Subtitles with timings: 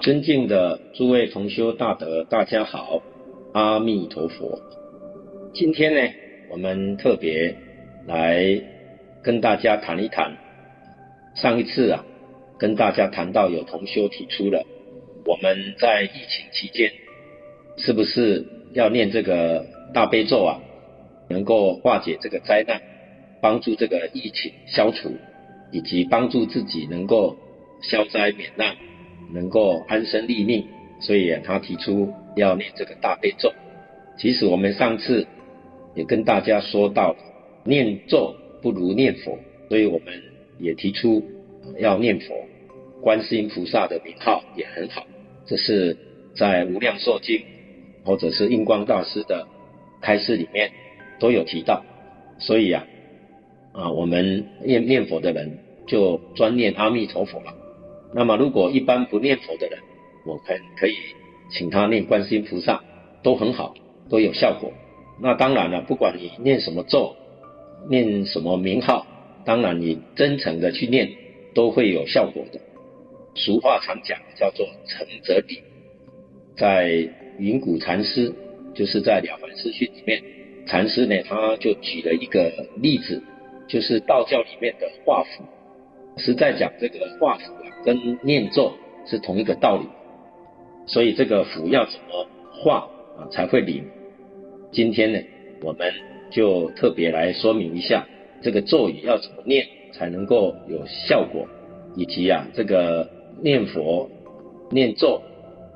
[0.00, 3.02] 尊敬的诸位同修大德，大家好，
[3.52, 4.60] 阿弥陀佛。
[5.52, 6.12] 今天呢，
[6.50, 7.56] 我们特别
[8.06, 8.62] 来
[9.24, 10.36] 跟大家谈一谈。
[11.34, 12.04] 上一次啊，
[12.60, 14.64] 跟大家谈到有同修提出了，
[15.24, 16.92] 我们在疫情期间，
[17.76, 20.60] 是不是要念这个大悲咒啊，
[21.28, 22.80] 能够化解这个灾难，
[23.42, 25.10] 帮助这个疫情消除，
[25.72, 27.36] 以及帮助自己能够
[27.82, 28.76] 消灾免难。
[29.32, 30.66] 能够安身立命，
[31.00, 33.52] 所以他提出要念这个大悲咒。
[34.16, 35.26] 其实我们上次
[35.94, 37.14] 也跟大家说到，
[37.64, 40.06] 念咒不如念佛，所以我们
[40.58, 41.22] 也提出
[41.78, 42.34] 要念佛。
[43.00, 45.06] 观世音菩萨的名号也很好，
[45.46, 45.96] 这是
[46.34, 47.40] 在无量寿经
[48.04, 49.46] 或者是印光大师的
[50.00, 50.72] 开示里面
[51.20, 51.84] 都有提到。
[52.40, 52.84] 所以啊，
[53.72, 57.54] 啊我们念念佛的人就专念阿弥陀佛了。
[58.14, 59.78] 那么，如果一般不念佛的人，
[60.24, 60.94] 我可可以
[61.50, 62.82] 请他念观世音菩萨，
[63.22, 63.74] 都很好，
[64.08, 64.72] 都有效果。
[65.20, 67.14] 那当然了，不管你念什么咒，
[67.90, 69.06] 念什么名号，
[69.44, 71.10] 当然你真诚的去念，
[71.54, 72.60] 都会有效果的。
[73.34, 75.62] 俗话常讲叫做诚则灵，
[76.56, 78.34] 在云谷禅师，
[78.74, 80.22] 就是在《了凡四训》里面，
[80.66, 83.22] 禅师呢他就举了一个例子，
[83.68, 85.44] 就是道教里面的画符。
[86.18, 88.72] 实在讲，这个画符啊，跟念咒
[89.06, 89.86] 是同一个道理，
[90.86, 93.84] 所以这个符要怎么画啊才会灵？
[94.72, 95.18] 今天呢，
[95.62, 95.92] 我们
[96.30, 98.06] 就特别来说明一下，
[98.42, 101.46] 这个咒语要怎么念才能够有效果，
[101.96, 103.08] 以及啊，这个
[103.40, 104.10] 念佛
[104.70, 105.22] 念咒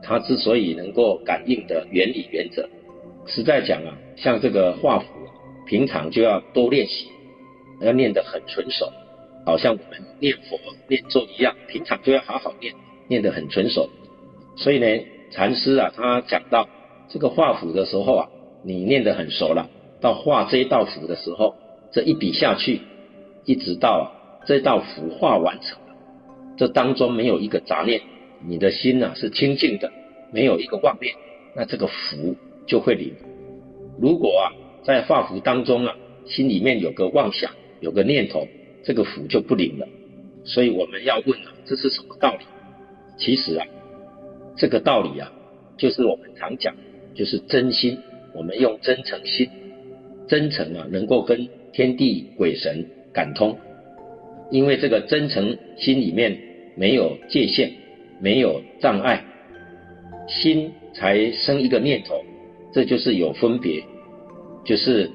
[0.03, 2.69] 它之所以能够感应的原理原则。
[3.27, 5.07] 实在讲啊，像这个画符，
[5.67, 7.07] 平常就要多练习，
[7.81, 8.93] 要念得很纯熟。
[9.45, 10.59] 好像我们念佛
[10.89, 12.73] 念咒一样，平常就要好好念，
[13.09, 13.89] 念得很纯熟。
[14.57, 14.87] 所以呢，
[15.31, 16.69] 禅师啊，他讲到
[17.09, 18.29] 这个画符的时候啊，
[18.63, 19.69] 你念得很熟了，
[20.01, 21.55] 到画这一道符的时候，
[21.91, 22.81] 这一笔下去，
[23.45, 24.13] 一直到
[24.47, 25.95] 这道符画完成了，
[26.57, 28.01] 这当中没有一个杂念，
[28.47, 29.91] 你的心呐、啊、是清净的，
[30.33, 31.15] 没有一个妄念，
[31.57, 32.37] 那这个符
[32.67, 33.13] 就会灵。
[34.01, 34.53] 如果啊
[34.85, 37.51] 在画符当中啊，心里面有个妄想，
[37.81, 38.47] 有个念头。
[38.83, 39.89] 这个符就不灵了，
[40.45, 42.45] 所以我们要问啊，这是什么道理？
[43.19, 43.67] 其实啊，
[44.57, 45.33] 这个道理啊，
[45.77, 46.75] 就是我们常讲，
[47.15, 47.99] 就是真心。
[48.35, 49.47] 我们用真诚心，
[50.27, 53.59] 真诚啊，能够跟天地鬼神感通。
[54.51, 56.39] 因为这个真诚心里面
[56.75, 57.71] 没有界限，
[58.21, 59.23] 没有障碍，
[60.29, 62.25] 心才生一个念头，
[62.73, 63.85] 这就是有分别，
[64.65, 65.11] 就是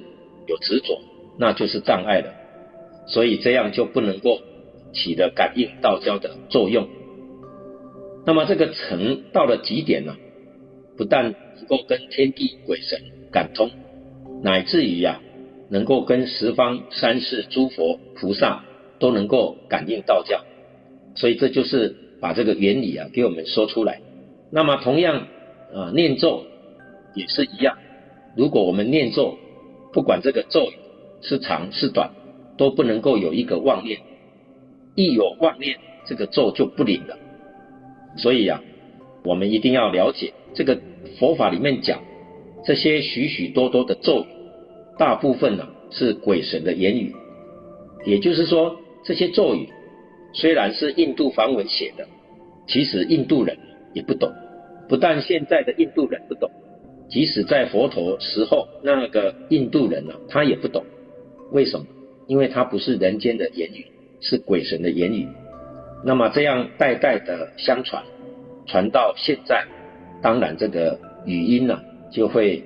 [0.45, 1.01] 有执着，
[1.39, 2.31] 那就是障碍了。
[3.07, 4.41] 所以这样就不能够
[4.93, 6.87] 起的感应道交的作用。
[8.25, 10.15] 那么这个诚到了极点呢，
[10.97, 12.99] 不但能够跟天地鬼神
[13.31, 13.71] 感通，
[14.43, 15.21] 乃至于呀，
[15.69, 18.65] 能够跟十方三世诸佛菩萨
[18.99, 20.43] 都能够感应道教。
[21.15, 24.01] 所以这就是把这个原理啊给我们说出来。
[24.51, 25.27] 那么同样
[25.73, 26.45] 啊，念咒
[27.15, 27.77] 也是一样。
[28.35, 29.37] 如果我们念咒，
[29.93, 30.69] 不管这个咒
[31.21, 32.11] 是长是短。
[32.57, 33.99] 都不能够有一个妄念，
[34.95, 37.17] 一有妄念，这个咒就不灵了。
[38.17, 38.61] 所以啊，
[39.23, 40.79] 我们一定要了解这个
[41.19, 42.01] 佛法里面讲
[42.65, 44.27] 这些许许多多的咒语，
[44.97, 47.15] 大部分呢是鬼神的言语。
[48.05, 49.69] 也就是说，这些咒语
[50.33, 52.07] 虽然是印度梵文写的，
[52.67, 53.57] 其实印度人
[53.93, 54.31] 也不懂。
[54.89, 56.49] 不但现在的印度人不懂，
[57.09, 60.83] 即使在佛陀时候那个印度人呢，他也不懂。
[61.51, 61.85] 为什么？
[62.27, 63.85] 因为它不是人间的言语，
[64.21, 65.27] 是鬼神的言语。
[66.03, 68.03] 那么这样代代的相传，
[68.65, 69.65] 传到现在，
[70.21, 71.81] 当然这个语音呢、
[72.11, 72.63] 就会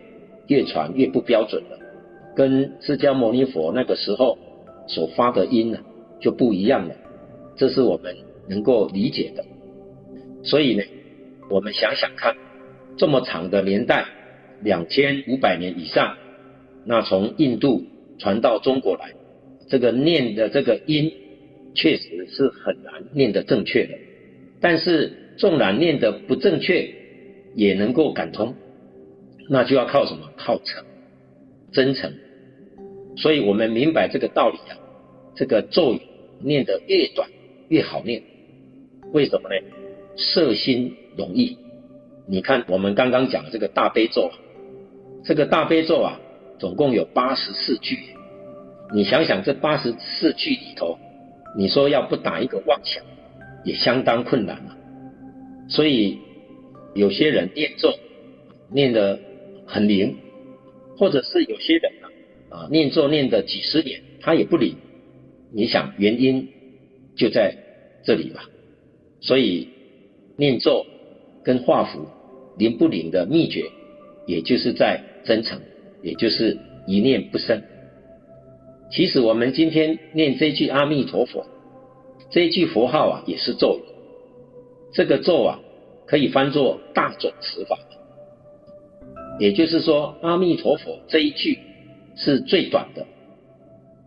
[0.48, 1.80] 越传越不标准了，
[2.36, 4.38] 跟释迦牟尼佛那个时候
[4.88, 5.80] 所发的音呢、
[6.20, 6.96] 就不一样了。
[7.56, 8.16] 这是我们
[8.50, 9.46] 能够理解的。
[10.44, 10.84] 所以呢，
[11.50, 12.36] 我们想想看，
[12.98, 14.06] 这么长的年代，
[14.62, 16.18] 两千五百年以上，
[16.84, 17.84] 那从印度
[18.18, 19.14] 传到中国来。
[19.72, 21.14] 这个念的这个音，
[21.74, 23.94] 确实是很难念得正确的。
[24.60, 26.94] 但是纵然念得不正确，
[27.56, 28.54] 也能够感通，
[29.50, 30.30] 那就要靠什么？
[30.36, 30.84] 靠诚，
[31.72, 32.14] 真诚。
[33.16, 34.78] 所以我们明白这个道理啊。
[35.38, 36.02] 这个咒语
[36.42, 37.30] 念得越短
[37.70, 38.22] 越好念，
[39.14, 39.56] 为什么呢？
[40.18, 41.58] 摄心容易。
[42.28, 44.30] 你看我们刚刚讲的这个大悲咒，
[45.24, 46.20] 这个大悲咒啊，
[46.60, 47.98] 总共有八十四句。
[48.94, 50.98] 你想想，这八十四句里头，
[51.58, 53.04] 你说要不打一个妄想，
[53.64, 54.78] 也相当困难了。
[55.70, 56.18] 所以
[56.94, 57.94] 有些人念咒
[58.70, 59.20] 念得
[59.66, 60.18] 很灵，
[60.98, 62.06] 或者是有些人啊
[62.58, 64.76] 啊念咒念的几十年他也不灵，
[65.54, 66.50] 你想原因
[67.16, 67.56] 就在
[68.04, 68.44] 这里吧。
[69.22, 69.70] 所以
[70.36, 70.86] 念咒
[71.44, 72.08] 跟画符
[72.58, 73.64] 灵不灵的秘诀，
[74.28, 75.62] 也就是在真诚，
[76.02, 77.62] 也就是一念不生。
[78.92, 81.46] 其实我们今天念这句阿弥陀佛，
[82.30, 83.84] 这句佛号啊，也是咒语。
[84.92, 85.60] 这个咒啊，
[86.06, 87.80] 可以翻作大总持法。
[89.40, 91.58] 也就是说，阿弥陀佛这一句
[92.18, 93.08] 是最短的，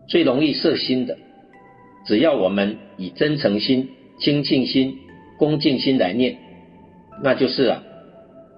[0.07, 1.17] 最容易摄心的。
[2.05, 3.89] 只要我们以真诚心、
[4.19, 4.95] 清净心、
[5.39, 6.37] 恭敬心来念，
[7.23, 7.83] 那就是啊，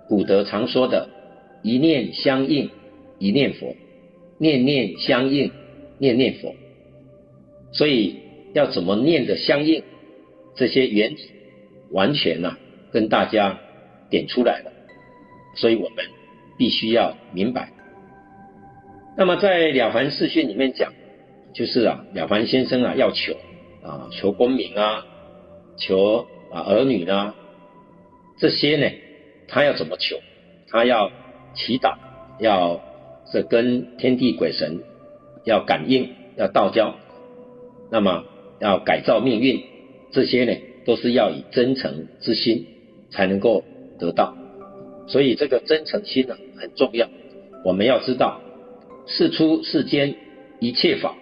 [0.10, 1.08] 古德常说的
[1.64, 2.70] “一念相应，
[3.18, 3.74] 一念佛；
[4.38, 5.50] 念念相应。”
[5.98, 6.56] 念念佛，
[7.72, 8.18] 所以
[8.54, 9.84] 要怎么念的相应，
[10.56, 11.18] 这些原理
[11.92, 12.60] 完全呐、啊、
[12.92, 13.60] 跟大家
[14.10, 14.72] 点出来了，
[15.56, 16.06] 所以我们
[16.58, 17.72] 必须要明白。
[19.18, 20.94] 那么在《了凡四训》里面讲，
[21.54, 23.34] 就是啊，了凡先生啊要求
[23.84, 25.06] 啊求功名啊，
[25.78, 27.36] 求啊儿女啊，
[28.38, 28.92] 这些呢，
[29.48, 30.18] 他要怎么求？
[30.70, 31.12] 他要
[31.56, 31.96] 祈祷，
[32.40, 32.80] 要
[33.32, 34.84] 这跟天地鬼神。
[35.48, 36.96] 要感应，要道交，
[37.90, 38.26] 那么
[38.60, 39.64] 要改造命运，
[40.12, 40.54] 这些呢
[40.86, 42.68] 都是要以真诚之心
[43.10, 43.64] 才能够
[43.98, 44.36] 得到。
[45.08, 47.08] 所以这个真诚心呢很重要。
[47.64, 48.42] 我们要知道，
[49.06, 50.16] 世出世间
[50.60, 51.16] 一切法，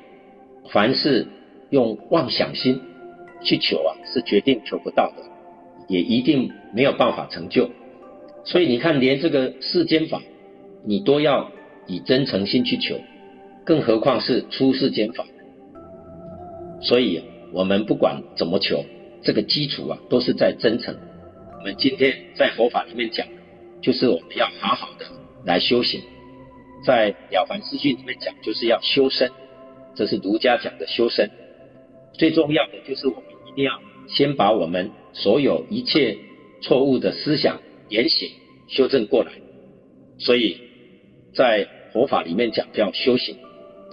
[0.71, 1.27] 凡是
[1.69, 2.81] 用妄想心
[3.43, 5.23] 去求啊，是决定求不到的，
[5.87, 7.69] 也一定没有办法成就。
[8.43, 10.19] 所以你看，连这个世间法，
[10.83, 11.51] 你都要
[11.85, 12.95] 以真诚心去求。
[13.65, 15.25] 更何况是出世间法，
[16.81, 18.85] 所以我们不管怎么求，
[19.23, 20.95] 这个基础啊都是在真诚。
[21.57, 23.25] 我们今天在佛法里面讲，
[23.81, 25.05] 就是我们要好好的
[25.45, 25.99] 来修行。
[26.85, 29.31] 在《了凡四训》里面讲，就是要修身，
[29.95, 31.31] 这是儒家讲的修身。
[32.13, 36.15] 最重要的就是我们一定要先把我们所有一切
[36.61, 37.59] 错误的思想
[37.89, 38.29] 言行
[38.67, 39.31] 修正过来。
[40.19, 40.61] 所以
[41.33, 43.35] 在佛法里面讲叫修行。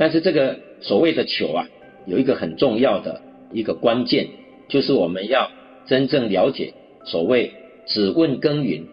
[0.02, 1.64] 但是这个所谓的求啊，
[2.06, 3.22] 有一个很重要的
[3.52, 4.26] 一个关键，
[4.66, 5.48] 就是我们要
[5.86, 7.52] 真正了解所谓
[7.86, 8.84] 只问耕耘，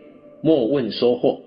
[0.43, 1.41] 莫问收获，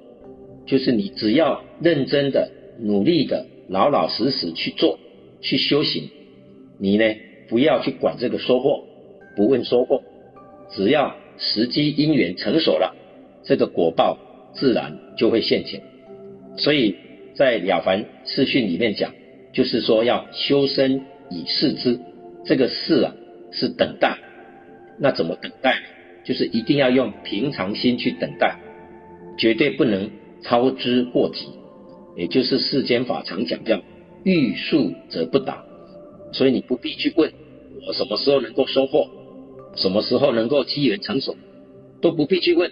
[0.67, 2.50] 就是你只要认真的、
[2.81, 4.99] 努力的、老老实实去做、
[5.41, 6.11] 去修行，
[6.81, 7.05] 你呢
[7.49, 8.82] 不要去管这个收获，
[9.37, 10.03] 不问收获，
[10.70, 12.97] 只要时机因缘成熟了，
[13.44, 14.19] 这个果报
[14.53, 15.81] 自然就会现前。
[16.56, 16.97] 所以
[17.32, 19.14] 在《了凡四训》里面讲。
[19.52, 21.99] 就是说要修身以事之，
[22.46, 23.14] 这个事啊
[23.50, 24.19] 是等待，
[24.99, 25.76] 那怎么等待？
[26.25, 28.58] 就是一定要用平常心去等待，
[29.37, 30.10] 绝对不能
[30.43, 31.49] 操之过急。
[32.16, 33.82] 也就是世间法常讲叫
[34.23, 35.64] 欲速则不达，
[36.32, 37.32] 所以你不必去问
[37.87, 39.09] 我什么时候能够收获，
[39.76, 41.35] 什么时候能够机缘成熟，
[42.00, 42.71] 都不必去问，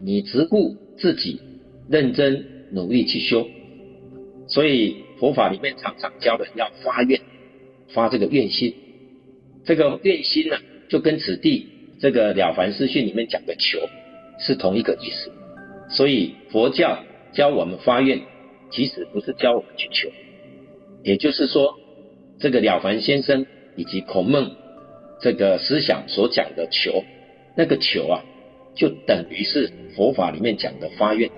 [0.00, 1.40] 你只顾自己
[1.88, 3.46] 认真努力去修，
[4.46, 5.03] 所以。
[5.18, 7.20] 佛法里面常常教人要发愿，
[7.88, 8.74] 发这个愿心，
[9.64, 10.56] 这个愿心呢、
[10.88, 11.68] 就跟此地
[12.00, 13.78] 这个了凡四训里面讲的求
[14.38, 15.30] 是同一个意思。
[15.88, 18.20] 所以佛教教我们发愿，
[18.70, 20.10] 其实不是教我们去求。
[21.02, 21.78] 也就是说，
[22.40, 24.56] 这个了凡先生以及孔孟
[25.20, 27.04] 这个思想所讲的求，
[27.56, 28.24] 那个求啊，
[28.74, 31.30] 就等于是佛法里面讲的发愿。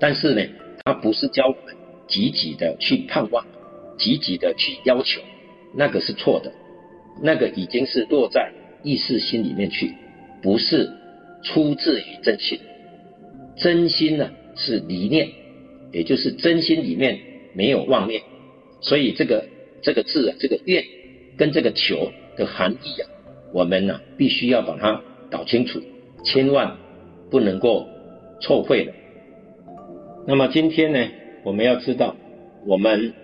[0.00, 0.42] 但是呢，
[0.84, 1.81] 它不是教我们。
[2.08, 3.44] 积极的去盼望，
[3.98, 5.20] 积极的去要求，
[5.74, 6.52] 那个是错的，
[7.22, 9.94] 那个已经是落在意识心里面去，
[10.42, 10.90] 不是
[11.42, 12.58] 出自于真心。
[13.56, 15.28] 真心呢是理念，
[15.92, 17.20] 也就是真心里面
[17.54, 18.22] 没有妄念，
[18.80, 19.44] 所以这个
[19.82, 20.82] 这个字啊，这个愿
[21.36, 23.08] 跟这个求的含义啊，
[23.52, 25.80] 我们呢必须要把它搞清楚，
[26.24, 26.76] 千万
[27.30, 27.86] 不能够
[28.40, 28.92] 错会了。
[30.26, 31.08] 那么今天呢，
[31.44, 32.14] 我们要知道，
[32.66, 33.14] 我们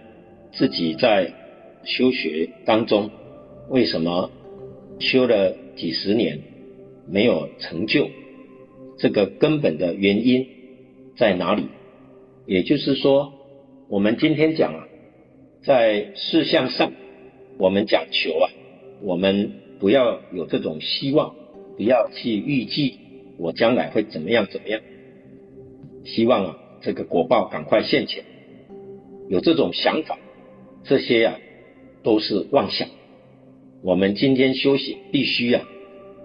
[0.52, 1.32] 自己在
[1.84, 3.10] 修学当中，
[3.68, 4.30] 为什么
[4.98, 6.40] 修了几十年
[7.08, 8.08] 没有成就？
[8.98, 10.48] 这个根本的原因
[11.16, 11.66] 在哪里？
[12.46, 13.32] 也就是说，
[13.88, 14.88] 我们今天讲啊，
[15.62, 16.92] 在事项上，
[17.58, 18.50] 我们讲求啊，
[19.00, 21.36] 我们不要有这种希望，
[21.76, 22.98] 不要去预计
[23.38, 24.80] 我将来会怎么样怎么样，
[26.04, 26.58] 希望啊。
[26.80, 28.24] 这个果报赶快现前，
[29.28, 30.18] 有这种想法，
[30.84, 31.40] 这些呀、啊、
[32.02, 32.88] 都是妄想。
[33.82, 35.62] 我们今天修行必须呀、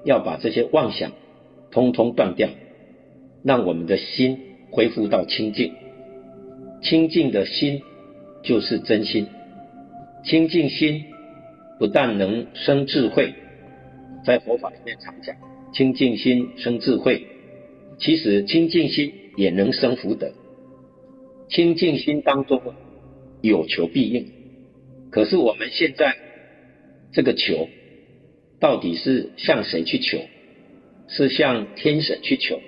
[0.05, 1.11] 要把这些妄想
[1.71, 2.49] 通通断掉。
[3.43, 4.39] 让我们的心
[4.71, 5.73] 恢复到清净。
[6.81, 7.81] 清净的心
[8.41, 9.27] 就是真心，
[10.23, 11.03] 清净心
[11.77, 13.33] 不但能生智慧，
[14.25, 15.35] 在佛法里面常讲，
[15.73, 17.27] 清净心生智慧。
[17.97, 20.31] 其实清净心也能生福德。
[21.49, 22.61] 清净心当中
[23.41, 24.31] 有求必应，
[25.11, 26.15] 可是我们现在
[27.11, 27.69] 这个求，
[28.59, 30.19] 到底是向谁去求？
[31.05, 32.59] 是向天神去求，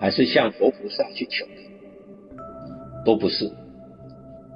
[0.00, 1.46] 还是向佛菩萨去求？
[3.04, 3.50] 都不是，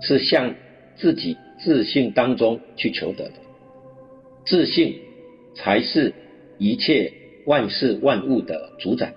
[0.01, 0.55] 是向
[0.97, 3.35] 自己自信当中去求得的。
[4.47, 4.97] 自信
[5.55, 6.15] 才是
[6.59, 7.13] 一切
[7.45, 9.13] 万事万物的主宰。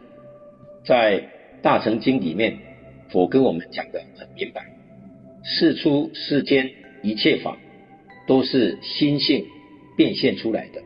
[0.86, 1.22] 在
[1.62, 2.60] 《大乘经》里面，
[3.10, 4.66] 佛跟我们讲得很明白：
[5.44, 6.70] 世出世间
[7.04, 7.58] 一切法，
[8.28, 9.46] 都是心性
[9.96, 10.82] 变现出来的。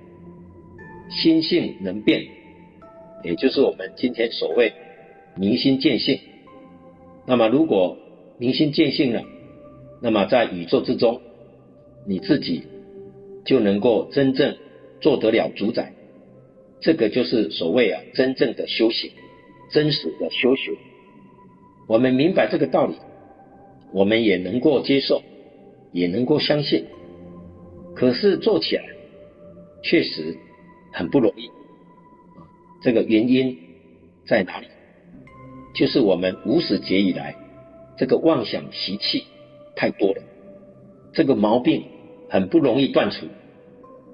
[1.10, 2.26] 心性能变，
[3.24, 4.72] 也就是我们今天所谓
[5.36, 6.20] 明心见性。
[7.26, 7.98] 那么，如果
[8.38, 9.24] 明心见性了，
[10.02, 11.22] 那么在宇宙之中，
[12.08, 12.64] 你自己
[13.46, 14.56] 就能够真正
[15.02, 15.94] 做得了主宰。
[16.80, 19.12] 这个就是所谓啊，真正的修行，
[19.72, 20.76] 真实的修行。
[21.88, 22.96] 我们明白这个道理，
[23.92, 25.22] 我们也能够接受，
[25.92, 26.86] 也能够相信。
[27.96, 28.84] 可是做起来，
[29.84, 30.38] 确实
[30.94, 31.50] 很不容易。
[32.82, 33.58] 这个原因
[34.26, 34.68] 在哪里？
[35.76, 37.36] 就是我们无始劫以来。
[37.98, 39.26] 这个妄想习气
[39.76, 40.24] 太多了，
[41.14, 41.84] 这个毛病
[42.30, 43.28] 很不容易断除。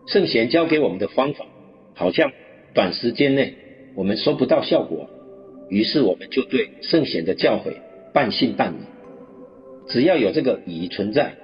[0.07, 1.45] 圣贤教给我们的方法，
[1.93, 2.31] 好像
[2.73, 3.53] 短时间内
[3.95, 5.09] 我们收不到效果，
[5.69, 7.73] 于是我们就对圣贤的教诲
[8.13, 8.77] 半信半疑。
[9.87, 11.35] 只要有这个疑存在，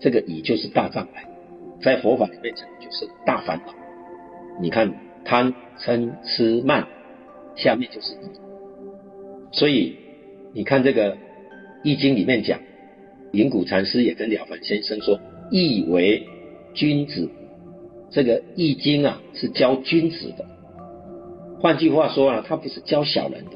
[0.00, 1.28] 这个疑就是大障碍，
[1.82, 3.74] 在佛法里面讲就是大烦恼。
[4.60, 4.92] 你看
[5.24, 6.86] 贪嗔痴慢，
[7.54, 8.30] 下面就是疑。
[9.52, 9.96] 所以
[10.52, 11.16] 你看这个。
[11.82, 12.58] 易经里面讲，
[13.30, 15.20] 云谷禅师也跟了凡先生说
[15.52, 16.26] ：“易为
[16.74, 17.30] 君子。”
[18.10, 20.44] 这个易经啊，是教君子的。
[21.60, 23.52] 换句话说啊，他不是教小人的。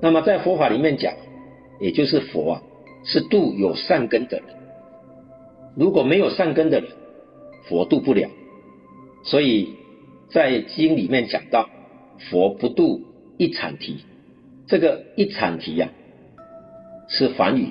[0.00, 1.14] 那么在佛法里面讲，
[1.80, 2.62] 也就是佛啊，
[3.04, 4.46] 是度有善根的人。
[5.76, 6.90] 如果没有善根的人，
[7.68, 8.28] 佛度不了。
[9.22, 9.74] 所以
[10.28, 11.68] 在经里面讲到，
[12.30, 13.02] 佛不度
[13.38, 13.98] 一阐提。
[14.66, 15.88] 这个一阐提呀。
[17.06, 17.68] 是梵语，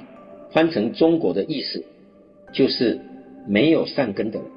[0.51, 1.83] 翻成中国的意思，
[2.53, 3.01] 就是
[3.47, 4.47] 没有善根的人。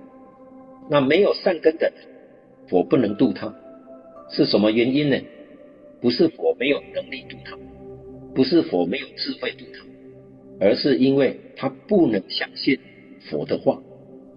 [0.91, 1.95] 那没有善根的人，
[2.69, 3.55] 佛不能度他，
[4.31, 5.17] 是什么原因呢？
[6.01, 7.59] 不是佛没有能力度他，
[8.35, 9.85] 不是佛没有智慧度他，
[10.61, 12.79] 而是因为他不能相信
[13.31, 13.83] 佛的话，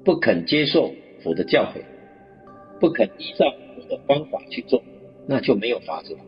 [0.05, 1.81] 不肯接受佛的教诲，
[2.79, 4.81] 不肯依照佛的方法去做，
[5.27, 6.19] 那就没有法子了。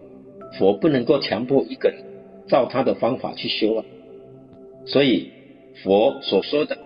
[0.60, 2.04] 佛不能够强迫一个人
[2.48, 3.86] 照他的方法去修啊。
[4.86, 5.32] 所以，
[5.82, 6.78] 佛所说的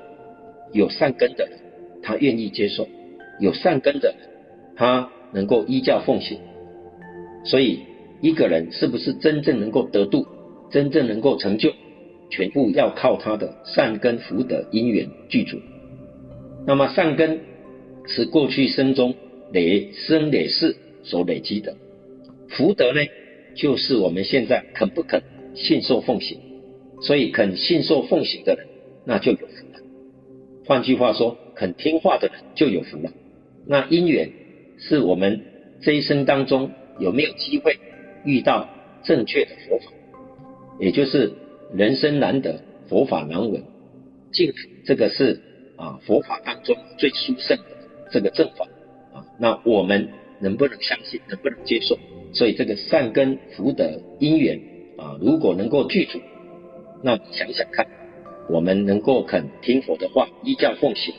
[0.72, 1.60] 有善根的人，
[2.04, 2.86] 他愿意接受；
[3.40, 4.30] 有善根的人，
[4.76, 6.40] 他能够依教奉行。
[7.46, 7.80] 所以，
[8.22, 10.26] 一个人是不是真正能够得度、
[10.72, 11.72] 真正能够成就，
[12.30, 15.58] 全部要靠他的善根福德因缘具足。
[16.66, 17.40] 那么，善根
[18.08, 19.16] 是过去生中
[19.54, 21.76] 累生累世所累积的，
[22.50, 23.02] 福德呢，
[23.56, 25.22] 就是我们现在肯不肯
[25.54, 26.40] 信受奉行。
[27.02, 28.66] 所以肯信受奉行的人，
[29.04, 29.80] 那就有福了。
[30.66, 33.12] 换句话说，肯听话的人就有福了。
[33.68, 34.32] 那因缘
[34.80, 35.42] 是我们
[35.82, 37.78] 这一生当中有没有机会
[38.24, 38.70] 遇到
[39.04, 39.92] 正确的佛法，
[40.80, 41.34] 也就是
[41.74, 43.64] 人生难得，佛法难闻，
[44.32, 45.42] 净土这个是
[45.76, 47.64] 啊佛法当中最殊胜的
[48.12, 48.66] 这个正法
[49.14, 49.26] 啊。
[49.40, 50.10] 那我们
[50.40, 51.98] 能不能相信，能不能接受？
[52.34, 54.60] 所以这个善根福德因缘
[54.98, 56.20] 啊，如果能够具足。
[57.04, 57.86] 那想想看，
[58.50, 61.14] 我们能够肯听佛的话，依教奉行，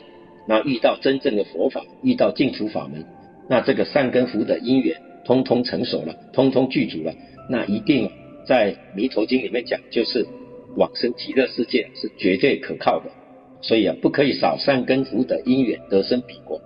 [0.47, 3.05] 那遇到真正的佛法，遇到净土法门，
[3.49, 7.13] 那这个善根福的因缘，通通成熟了，通通具足了，
[7.49, 8.09] 那一定
[8.47, 10.25] 在弥陀经里面讲，就是
[10.77, 13.11] 往生极乐世界是绝对可靠的。
[13.61, 16.61] 所以啊，不可以少善根福德因缘得生彼国。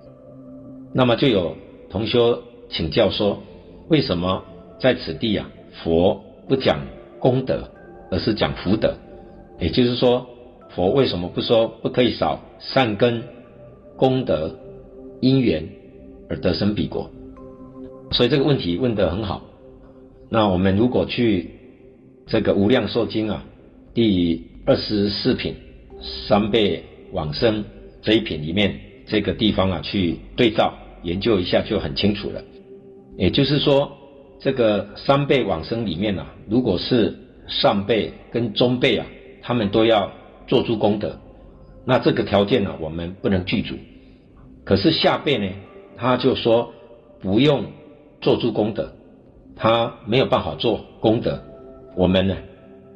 [0.93, 1.57] 那么就有
[1.89, 3.41] 同修请教说，
[3.89, 4.45] 为什么
[4.79, 5.49] 在此地啊，
[5.83, 6.85] 佛不讲
[7.19, 7.67] 功德？
[8.11, 8.93] 而是讲福德，
[9.57, 10.27] 也就是说，
[10.75, 13.23] 佛为什么不说不可以少善根、
[13.95, 14.53] 功德、
[15.21, 15.65] 因缘
[16.29, 17.09] 而得生彼国？
[18.11, 19.41] 所以这个问题问得很好。
[20.29, 21.49] 那我们如果去
[22.27, 23.43] 这个《无量寿经》啊，
[23.93, 25.55] 第二十四品
[26.27, 27.65] 三倍往生
[28.01, 32.41] 这一品里面这个地方啊，去对照研究一下就很清楚了。
[33.17, 33.91] 也就是说，
[34.39, 37.13] 这个三辈往生里面啊，如果是
[37.47, 39.05] 上辈跟中辈啊，
[39.41, 40.09] 他们都要
[40.47, 41.19] 做出功德，
[41.85, 43.75] 那这个条件呢、啊，我们不能具足。
[44.63, 45.49] 可是下辈呢，
[45.97, 46.73] 他就说
[47.19, 47.65] 不用
[48.21, 48.93] 做诸功德，
[49.55, 51.41] 他没有办法做功德，
[51.95, 52.37] 我们呢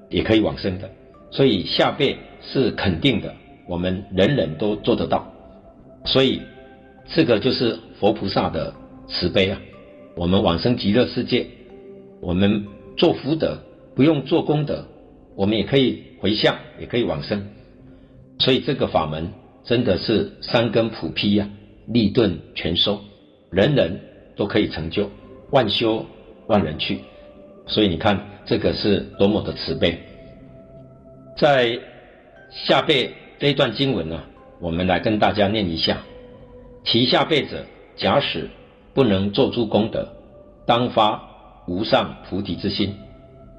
[0.09, 0.89] 也可以往生的。
[1.31, 3.33] 所以下辈是肯定的，
[3.67, 5.29] 我们人人都做得到。
[6.05, 6.41] 所以
[7.07, 8.73] 这个就是佛菩萨的
[9.07, 9.59] 慈悲啊。
[10.15, 11.45] 我们往生极乐世界，
[12.21, 12.65] 我们
[12.95, 13.57] 做福德
[13.95, 14.85] 不用做功德，
[15.35, 17.45] 我们也可以回向，也可以往生。
[18.39, 19.29] 所以这个法门
[19.65, 21.51] 真的是三根普披呀、啊，
[21.87, 23.01] 利钝全收，
[23.49, 23.99] 人人
[24.35, 25.09] 都可以成就，
[25.51, 26.05] 万修
[26.47, 26.99] 万人去。
[27.67, 29.97] 所以你看这个是多么的慈悲。
[31.37, 31.79] 在
[32.49, 34.23] 下辈这一段经文呢，
[34.59, 35.97] 我们来跟大家念一下：
[36.83, 37.63] 其下辈者，
[37.95, 38.49] 假使。
[38.93, 40.07] 不能做诸功德，
[40.65, 41.21] 当发
[41.67, 42.95] 无上菩提之心，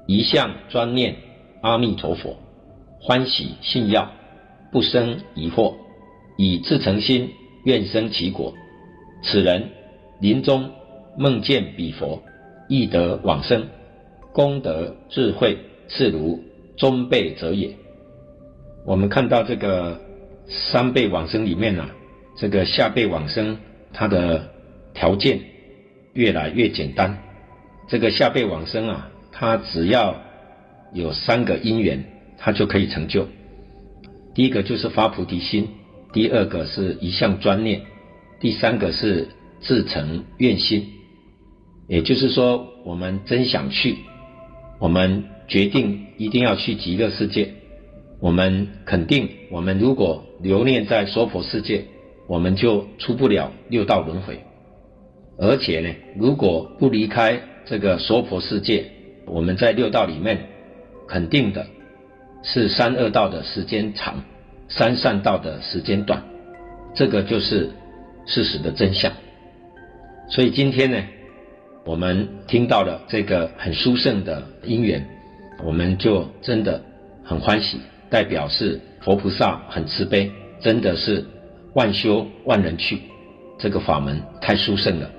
[0.07, 1.15] 一向专念
[1.61, 2.35] 阿弥陀佛，
[2.99, 4.11] 欢喜信要，
[4.71, 5.75] 不生疑惑，
[6.39, 7.29] 以至诚心
[7.65, 8.51] 愿生其果。
[9.21, 9.69] 此人
[10.19, 10.71] 临终
[11.17, 12.21] 梦见彼佛，
[12.67, 13.67] 亦得往生，
[14.33, 15.57] 功德智慧
[15.87, 16.43] 次如
[16.75, 17.69] 中辈者也。
[18.85, 19.99] 我们看到这个
[20.47, 21.89] 三辈往生里面呢、啊，
[22.37, 23.57] 这个下辈往生
[23.93, 24.55] 他的。
[24.93, 25.39] 条件
[26.13, 27.15] 越来越简单，
[27.87, 30.19] 这个下辈往生啊，他只要
[30.91, 32.03] 有三个因缘，
[32.35, 33.27] 他就可以成就。
[34.33, 35.67] 第一个就是发菩提心，
[36.11, 37.79] 第二个是一向专念，
[38.39, 39.27] 第三个是
[39.61, 40.93] 自诚愿心。
[41.87, 43.95] 也就是说，我们真想去，
[44.79, 47.53] 我们决定一定要去极乐世界，
[48.19, 51.85] 我们肯定，我们如果留恋在娑婆世界，
[52.27, 54.39] 我们就出不了六道轮回。
[55.37, 58.91] 而且呢，如果不离开这个娑婆世界，
[59.25, 60.49] 我们在六道里面，
[61.07, 61.65] 肯定的
[62.43, 64.21] 是三恶道的时间长，
[64.67, 66.21] 三善道的时间短，
[66.93, 67.69] 这个就是
[68.25, 69.13] 事实的真相。
[70.29, 71.01] 所以今天呢，
[71.85, 75.07] 我们听到了这个很殊胜的因缘，
[75.63, 76.83] 我们就真的
[77.23, 81.25] 很欢喜，代表是佛菩萨很慈悲，真的是
[81.75, 82.99] 万修万人去，
[83.57, 85.09] 这个法门太殊胜了。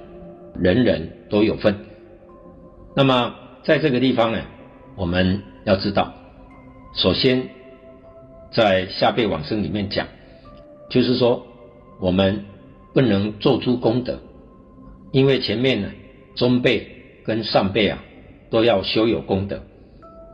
[0.61, 1.75] 人人都有份。
[2.95, 4.41] 那么，在这个地方呢，
[4.95, 6.13] 我们要知道，
[6.95, 7.49] 首先，
[8.53, 10.07] 在下辈往生里面讲，
[10.91, 11.47] 就是说，
[11.99, 12.45] 我们
[12.93, 14.19] 不能做出功德，
[15.13, 15.91] 因为前面呢，
[16.37, 16.87] 中辈
[17.25, 18.03] 跟上辈啊，
[18.51, 19.61] 都要修有功德。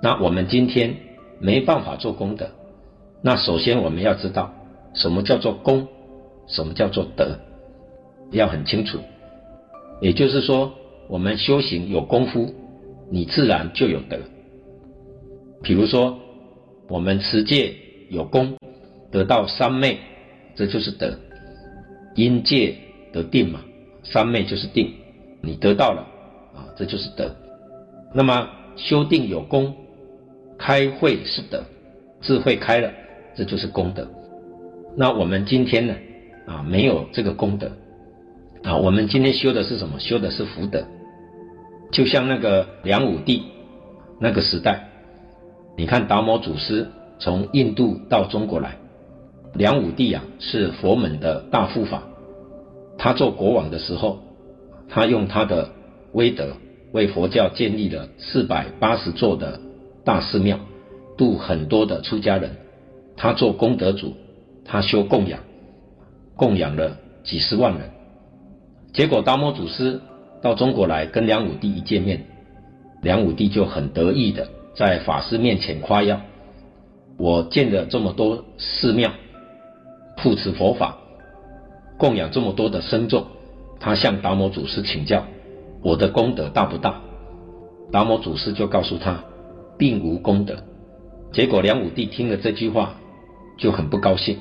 [0.02, 0.94] 那我们今天
[1.38, 2.50] 没办法做功德。
[3.22, 4.52] 那首先我们要知道，
[4.94, 5.88] 什么叫做功，
[6.46, 7.38] 什么叫做德，
[8.32, 8.98] 要很清楚。
[10.00, 10.74] 也就是说，
[11.08, 12.52] 我们修行有功夫，
[13.10, 14.18] 你自然就有德。
[15.62, 16.18] 比如说，
[16.88, 17.74] 我们持戒
[18.10, 18.58] 有功，
[19.10, 19.98] 得到三昧，
[20.54, 21.18] 这就是德。
[22.14, 22.76] 因戒
[23.12, 23.60] 得定嘛，
[24.04, 24.92] 三昧就是定，
[25.40, 26.06] 你得到了
[26.54, 27.34] 啊，这就是德。
[28.12, 29.74] 那么修定有功，
[30.58, 31.64] 开慧是德，
[32.20, 32.92] 智慧开了，
[33.34, 34.06] 这就是功德。
[34.96, 35.94] 那我们今天呢，
[36.46, 37.70] 啊，没有这个功德。
[38.62, 39.98] 啊，我们今天修的是什么？
[39.98, 40.84] 修的是福德。
[41.90, 43.42] 就像那个梁武帝
[44.20, 44.88] 那个时代，
[45.76, 46.88] 你看达摩祖师
[47.18, 48.76] 从印度到中国来，
[49.54, 52.02] 梁武帝啊是佛门的大护法。
[52.98, 54.20] 他做国王的时候，
[54.88, 55.70] 他用他的
[56.12, 56.56] 威德
[56.92, 59.60] 为佛教建立了四百八十座的
[60.04, 60.58] 大寺庙，
[61.16, 62.56] 度很多的出家人。
[63.16, 64.14] 他做功德主，
[64.64, 65.40] 他修供养，
[66.36, 67.90] 供养了几十万人。
[68.92, 70.00] 结果达摩祖师
[70.42, 72.26] 到中国来跟梁武帝一见面，
[73.02, 76.20] 梁武帝就很得意的在法师面前夸耀
[77.18, 79.12] ：“我建了这么多寺庙，
[80.18, 80.98] 护持佛法，
[82.04, 83.26] 供养这么多的僧众。”
[83.80, 85.24] 他向达摩祖师请教
[85.82, 87.00] ：“我的功德大不大？”
[87.92, 89.24] 达摩祖师就告诉他
[89.78, 90.56] ：“并无功德。”
[91.32, 92.94] 结果梁武帝听了这句话
[93.58, 94.38] 就很不高兴，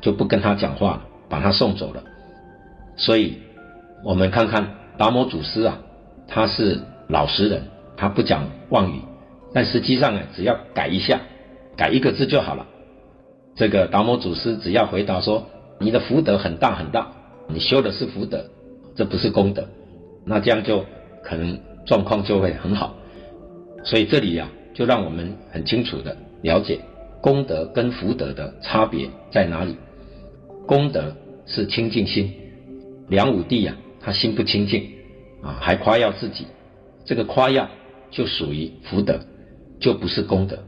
[0.00, 2.02] 就不跟他讲话了，把他送走了。
[2.96, 3.34] 所以。
[4.04, 4.66] 我们看看
[4.98, 5.78] 达摩祖师啊，
[6.26, 7.62] 他是老实人，
[7.96, 9.00] 他不讲妄语，
[9.54, 11.20] 但实际上呢，只要改一下，
[11.76, 12.66] 改一个字就好了。
[13.54, 15.46] 这个达摩祖师只要回答说
[15.82, 17.12] ：“你的福德很大很大，
[17.48, 18.48] 你修的是福德，
[18.94, 19.68] 这不是功德。”
[20.24, 20.84] 那这样就
[21.22, 22.94] 可能状况就会很好。
[23.84, 26.78] 所以这里呀、啊，就让我们很清楚的了解
[27.20, 29.76] 功德跟福德的差别在哪里。
[30.66, 32.32] 功德是清净心，
[33.08, 33.82] 梁武帝呀、啊。
[34.04, 34.90] 他心不清净，
[35.42, 36.46] 啊，还夸耀自己，
[37.04, 37.68] 这个夸耀
[38.10, 39.20] 就属于福德，
[39.78, 40.58] 就不是功德。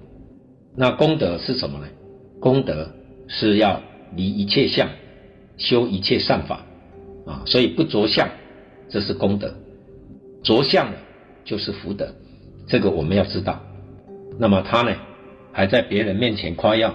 [0.77, 1.87] 那功德是什么呢？
[2.41, 2.89] 功德
[3.27, 3.81] 是要
[4.15, 4.89] 离一切相，
[5.57, 6.61] 修一切善法
[7.27, 8.29] 啊，所以不着相，
[8.89, 9.49] 这是功德；
[10.43, 10.89] 着相
[11.45, 12.13] 就是福德，
[12.67, 13.61] 这个我们要知道。
[14.39, 14.97] 那么他呢，
[15.53, 16.95] 还在别人面前夸耀，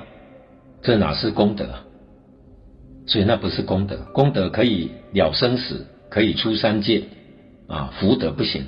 [0.81, 1.67] 这哪是功德？
[3.05, 7.03] 所以那不是功德，功德可以了生死，可以出三界，
[7.67, 8.63] 啊，福德不行，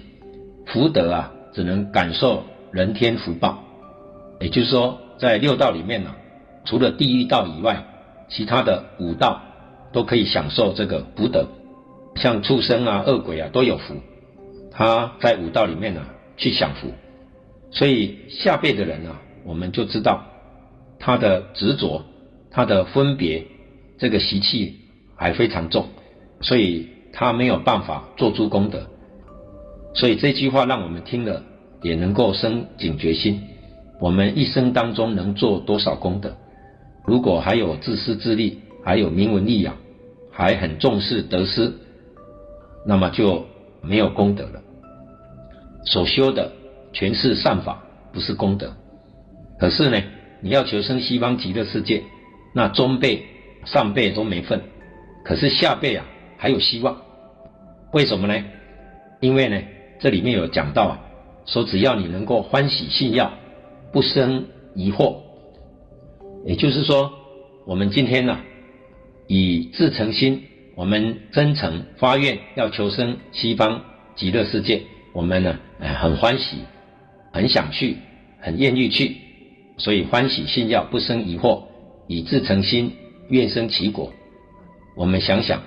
[0.65, 3.63] 福德啊，只能感受人天福报。
[4.39, 6.15] 也就是说，在六道里面呢、
[6.65, 7.85] 除了地狱道以外，
[8.29, 9.39] 其他的五道
[9.91, 11.47] 都可以享受这个福德，
[12.15, 13.95] 像畜生啊、恶鬼啊都有福，
[14.71, 16.05] 他在五道里面呢、
[16.37, 16.87] 去享福。
[17.71, 20.23] 所以下辈的人呢、啊，我们就知道
[20.99, 22.03] 他的执着，
[22.49, 23.45] 他的分别。
[23.97, 24.79] 这个习气
[25.15, 25.85] 还非常重，
[26.39, 28.87] 所以他没有办法做出功德。
[29.93, 31.43] 所以这句话让我们听了
[31.83, 33.39] 也能够生警觉心。
[33.99, 36.35] 我们一生当中能做多少功德？
[37.05, 39.75] 如果还有自私自利，还有名闻利养，
[40.31, 41.71] 还很重视得失，
[42.85, 43.45] 那么就
[43.81, 44.61] 没有功德了。
[45.85, 46.51] 所修的
[46.93, 48.73] 全是善法，不是功德。
[49.59, 50.01] 可是呢，
[50.41, 52.03] 你要求生西方极乐世界，
[52.53, 53.25] 那中辈。
[53.63, 54.59] 上辈都没份，
[55.23, 56.03] 可是下辈啊
[56.35, 56.97] 还有希望，
[57.93, 58.43] 为什么呢？
[59.19, 59.61] 因为呢
[59.99, 60.97] 这里面有讲到啊，
[61.45, 63.31] 说只要你能够欢喜信要，
[63.91, 65.17] 不生疑惑，
[66.43, 67.13] 也就是说，
[67.67, 68.39] 我们今天呢、
[69.33, 70.43] 以至诚心，
[70.75, 73.81] 我们真诚发愿要求生西方
[74.13, 74.81] 极乐世界，
[75.13, 76.57] 我们呢很欢喜，
[77.31, 77.95] 很想去，
[78.41, 79.15] 很愿意去，
[79.77, 81.63] 所以欢喜信要，不生疑惑，
[82.07, 82.91] 以至诚心。
[83.29, 84.11] 愿生其果，
[84.97, 85.61] 我们想想，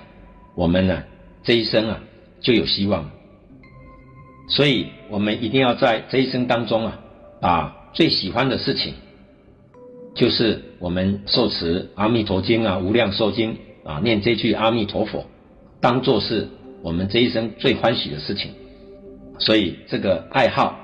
[0.53, 1.01] 我们呢
[1.41, 2.03] 这一生啊
[2.41, 3.09] 就有希望，
[4.47, 6.99] 所以我们一定要在这一生当中啊，
[7.41, 8.93] 把最喜欢的事情，
[10.15, 13.57] 就是我们受持《阿弥陀经》啊，《无量寿经》
[13.89, 15.25] 啊，念这句阿弥陀佛，
[15.81, 16.47] 当做是
[16.81, 18.51] 我们这一生最欢喜的事情。
[19.37, 20.79] 所以这个爱好，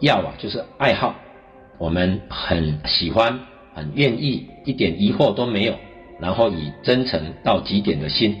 [0.00, 1.16] 要啊就是爱好，
[1.76, 3.40] 我们很喜欢，
[3.74, 5.74] 很愿意，一点疑惑都没有。
[6.20, 8.36] 然后以真诚到极点的心，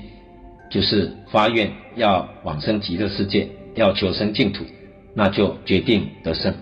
[0.70, 4.64] 就是发愿要往生极乐世界，要求生净土，
[5.14, 6.54] 那就决定得胜。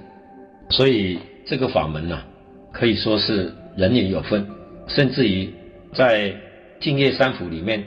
[0.70, 2.26] 所以这个法门呢、啊，
[2.72, 4.46] 可以说是人人有份，
[4.88, 5.50] 甚至于
[5.94, 6.34] 在
[6.80, 7.84] 净业三福里面，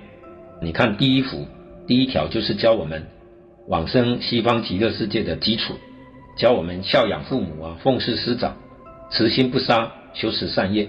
[0.62, 1.47] 你看第一福
[1.88, 3.04] 第一条就是教我们
[3.67, 5.73] 往生西方极乐世界的基础，
[6.38, 8.56] 教我们孝养父母啊，奉事师长，
[9.12, 10.88] 慈心不杀，修持善业，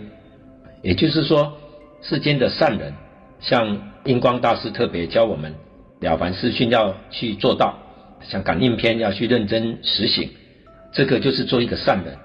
[0.83, 1.57] 也就是说。
[2.03, 2.95] 世间的善人，
[3.41, 5.53] 像印光大师特别教我们
[6.03, 7.77] 《了凡四训》要去做到，
[8.23, 10.31] 像《感应篇》要去认真实行，
[10.95, 12.17] 这个就是做一个善人，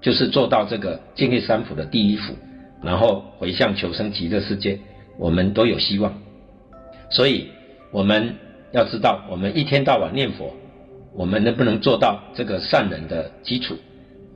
[0.00, 2.34] 就是做到这个净业三福的第一福，
[2.82, 4.78] 然后回向求生极乐世界，
[5.18, 6.12] 我们都有希望。
[7.10, 7.48] 所以
[7.90, 8.34] 我们
[8.72, 10.54] 要知道，我们一天到晚念佛，
[11.14, 13.74] 我们能不能做到这个善人的基础？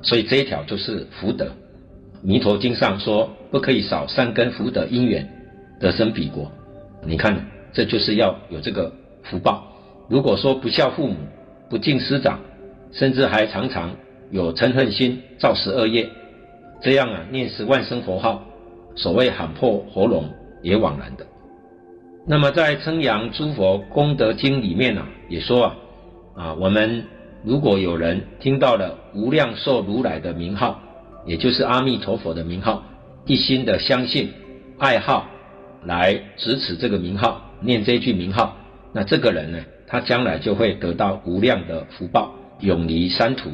[0.03, 1.53] 所以这一条就是福德。
[2.22, 5.29] 弥陀经上说，不可以少善根福德因缘
[5.79, 6.51] 得生彼国。
[7.05, 9.66] 你看，这就是要有这个福报。
[10.09, 11.16] 如果说不孝父母、
[11.68, 12.40] 不敬师长，
[12.92, 13.94] 甚至还常常
[14.32, 16.10] 有嗔恨心、造十二业，
[16.80, 18.42] 这样啊，念十万声佛号，
[18.96, 20.28] 所谓喊破喉咙
[20.62, 21.24] 也枉然的。
[22.26, 25.76] 那么在《称扬诸佛功德经》里面呢、也说啊，
[26.34, 27.04] 啊，我们
[27.44, 30.80] 如果有人听到了无量寿如来的名号。
[31.24, 32.82] 也就是阿弥陀佛的名号，
[33.26, 34.32] 一心的相信、
[34.76, 35.28] 爱好，
[35.84, 38.56] 来执持这个名号，念这句名号，
[38.92, 43.50] 那这个人呢，他将来就会得到无量的福报，永离三途，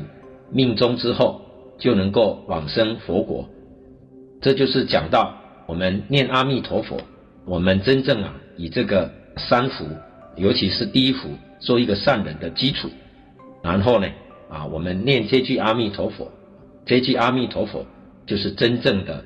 [0.50, 1.42] 命终之后
[1.78, 3.48] 就能够往生佛国。
[4.40, 5.34] 这就是讲到
[5.66, 7.00] 我们念阿弥陀佛，
[7.44, 9.84] 我们真正啊以这个三福，
[10.37, 12.88] 尤其是第一福，做一个善人的基础，
[13.62, 14.08] 然后呢
[14.48, 16.30] 啊我们念这句阿弥陀佛。
[16.87, 17.84] 这句阿弥陀佛
[18.26, 19.22] 就是真正的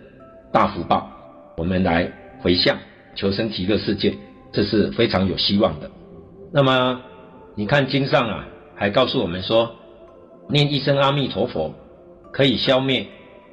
[0.53, 1.11] 大福报，
[1.57, 2.77] 我们来回向
[3.15, 4.15] 求生极乐世界，
[4.51, 5.91] 这是非常有希望的。
[6.53, 7.01] 那么
[7.55, 9.77] 你看经上啊，还告诉我们说，
[10.49, 11.75] 念一声阿弥陀佛
[12.33, 13.07] 可以消灭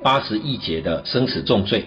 [0.04, 1.86] 八十亿劫的生死重罪，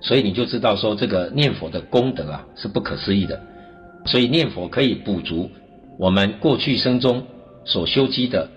[0.00, 3.40] 所以你就知道说这个念佛的功德啊是不可思议的。
[4.06, 5.50] 所以念佛可以补足
[5.98, 7.26] 我们过去生中
[7.64, 8.48] 所修积的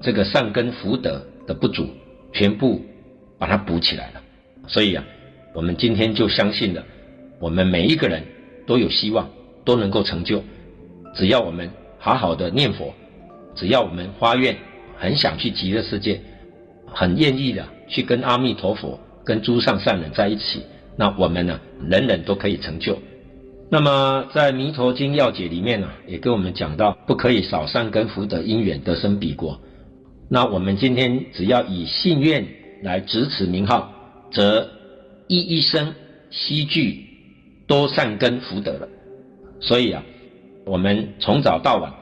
[0.00, 1.88] 这个善根福德的不足。
[2.34, 2.80] 全部
[3.38, 4.22] 把它补起来了，
[4.66, 5.04] 所以啊，
[5.52, 6.82] 我们今天就相信了，
[7.38, 8.24] 我们每一个人
[8.66, 9.28] 都有希望，
[9.66, 10.42] 都能够成就，
[11.14, 12.94] 只要我们好好的念佛，
[13.54, 14.56] 只要我们发愿，
[15.02, 16.20] 很想去极乐世界，
[16.86, 20.62] 很愿意的去跟阿弥陀佛、跟诸上善人在一起，
[20.96, 22.96] 那我们呢，人人都可以成就。
[23.68, 29.60] 那么在《弥陀经要解》里面呢，也跟我们讲到，不可以少善根福德因缘得生彼国。
[30.28, 32.46] 那我们今天只要以信愿
[32.84, 33.92] 来执持名号，
[34.30, 34.70] 则
[35.26, 35.92] 一一生
[36.30, 37.04] 悉具
[37.66, 38.88] 多善根福德了。
[39.58, 40.04] 所以啊，
[40.64, 41.92] 我们从早到晚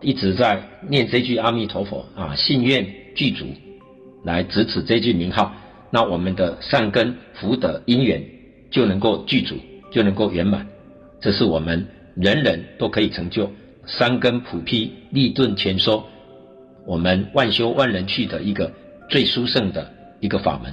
[0.00, 3.46] 一直在念这句阿弥陀佛啊，信愿具足，
[4.24, 5.52] 来执持这句名号，
[5.90, 8.22] 那我们的善根福德因缘
[8.70, 9.56] 就能够具足，
[9.90, 10.66] 就能够圆满。
[11.20, 13.50] 这是我们人人都可以成就，
[13.86, 16.04] 三根普披，立顿全收。
[16.86, 18.70] 我们万修万人去的一个
[19.08, 20.72] 最殊胜的一个法门，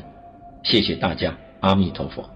[0.63, 2.29] 谢谢大家，阿弥陀佛。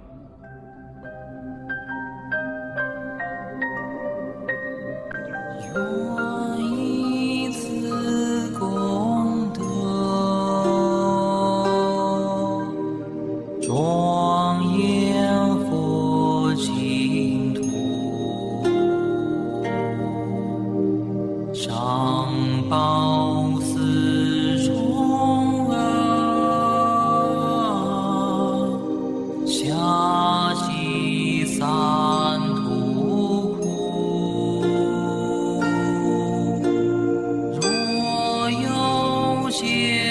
[39.58, 40.07] 保